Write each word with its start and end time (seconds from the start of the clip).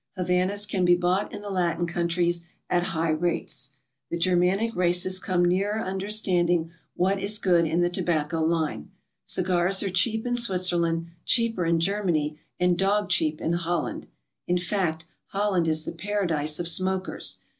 Havanas 0.17 0.65
can 0.65 0.83
be 0.83 0.95
bought 0.95 1.31
in 1.31 1.43
the 1.43 1.51
Latin 1.51 1.85
countries, 1.85 2.47
at 2.71 2.85
high 2.97 3.11
rates. 3.11 3.69
The 4.09 4.17
Germanic 4.17 4.75
races 4.75 5.19
come 5.19 5.45
nearer 5.45 5.79
understanding 5.79 6.71
What 6.95 7.21
is 7.21 7.37
good 7.37 7.67
in 7.67 7.81
the 7.81 7.89
tobacco 7.91 8.43
line. 8.43 8.89
Cigars 9.25 9.83
are 9.83 9.91
cheap 9.91 10.25
in 10.25 10.35
Switzerland, 10.35 11.11
cheaper 11.23 11.67
in 11.67 11.79
Germany, 11.79 12.39
and 12.59 12.79
"dog 12.79 13.09
cheap" 13.09 13.39
in 13.39 13.53
Holland. 13.53 14.07
In 14.47 14.57
fact, 14.57 15.05
Holland 15.27 15.67
is 15.67 15.85
the 15.85 15.91
paradise 15.91 16.59
of 16.59 16.67
smokers. 16.67 17.37